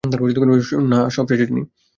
[0.91, 1.61] না, সব শেষ, ড্যানি!